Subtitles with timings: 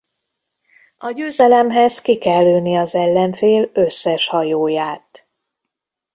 [0.97, 5.27] A győzelemhez ki kell lőni az ellenfél összes hajóját.